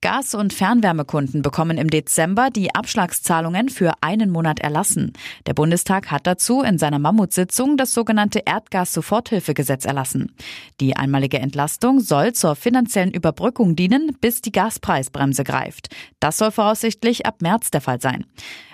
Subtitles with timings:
[0.00, 5.12] Gas- und Fernwärmekunden bekommen im Dezember die Abschlagszahlungen für einen Monat erlassen.
[5.46, 10.36] Der Bundestag hat dazu in seiner Mammutsitzung das sogenannte Erdgas-Soforthilfegesetz erlassen.
[10.80, 15.88] Die einmalige Entlastung soll zur finanziellen Überbrückung dienen, bis die Gaspreisbremse greift.
[16.20, 18.24] Das soll voraussichtlich ab März der Fall sein.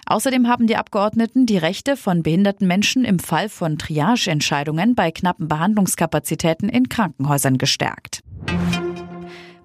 [0.04, 5.48] Außerdem haben die Abgeordneten die Rechte von behinderten Menschen im Fall von Triageentscheidungen bei knappen
[5.48, 8.20] Behandlungskapazitäten in Krankenhäusern gestärkt.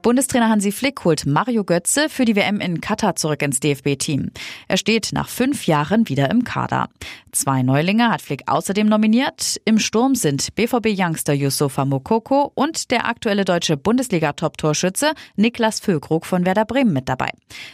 [0.02, 4.32] Bundestrainer Hansi Flick holt Mario Götze für die WM in Katar zurück ins DFB-Team.
[4.70, 6.88] Er steht nach fünf Jahren wieder im Kader.
[7.34, 9.60] Zwei Neulinge hat Flick außerdem nominiert.
[9.66, 16.66] Im Sturm sind BVB-Youngster Yusufa Mokoko und der aktuelle deutsche Bundesliga-Top-Torschütze Niklas Füllkrug von Werder
[16.66, 17.32] Bremen mit dabei.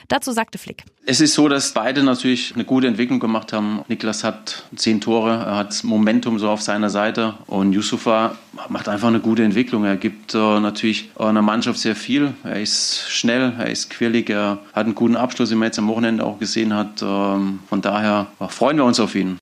[0.07, 0.83] Dazu sagte Flick.
[1.05, 3.85] Es ist so, dass beide natürlich eine gute Entwicklung gemacht haben.
[3.87, 8.35] Niklas hat zehn Tore, er hat Momentum so auf seiner Seite und Yusufa
[8.69, 9.85] macht einfach eine gute Entwicklung.
[9.85, 12.33] Er gibt äh, natürlich einer Mannschaft sehr viel.
[12.43, 15.87] Er ist schnell, er ist quirlig, er hat einen guten Abschluss, wie man jetzt am
[15.87, 17.01] Wochenende auch gesehen hat.
[17.01, 19.37] Ähm, von daher freuen wir uns auf ihn.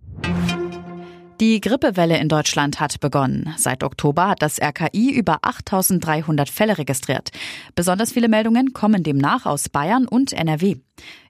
[1.39, 3.53] Die Grippewelle in Deutschland hat begonnen.
[3.57, 7.31] Seit Oktober hat das RKI über 8300 Fälle registriert.
[7.73, 10.75] Besonders viele Meldungen kommen demnach aus Bayern und NRW.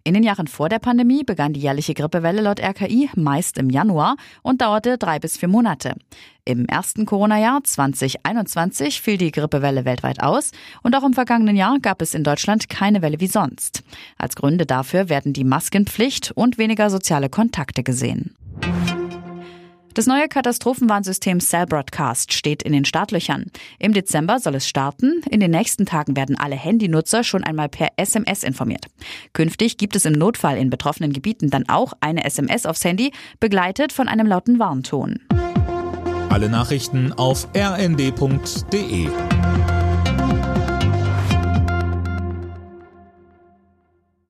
[0.04, 4.18] In den Jahren vor der Pandemie begann die jährliche Grippewelle laut RKI meist im Januar
[4.42, 5.96] und dauerte drei bis vier Monate.
[6.44, 10.52] Im ersten Corona-Jahr 2021 fiel die Grippewelle weltweit aus
[10.84, 13.84] und auch im vergangenen Jahr gab es in Deutschland keine Welle wie sonst.
[14.18, 18.36] Als Gründe dafür werden die Maskenpflicht und weniger soziale Kontakte gesehen.
[19.94, 23.46] Das neue Katastrophenwarnsystem Cell Broadcast steht in den Startlöchern.
[23.78, 25.22] Im Dezember soll es starten.
[25.30, 28.88] In den nächsten Tagen werden alle Handynutzer schon einmal per SMS informiert.
[29.34, 33.94] Künftig gibt es im Notfall in betroffenen Gebieten dann auch eine SMS aufs Handy, begleitet
[33.94, 35.20] von einem lauten Warnton.
[36.30, 39.10] Alle Nachrichten auf rnd.de